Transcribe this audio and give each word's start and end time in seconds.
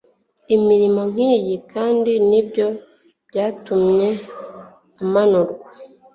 imirimo 0.55 1.01
nk'iyi 1.11 1.55
kandi 1.71 2.11
ibyo 2.39 2.67
byatumye 3.27 4.09
amanurwa 5.01 5.67